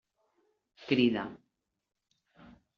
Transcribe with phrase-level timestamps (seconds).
[0.87, 1.25] Crida.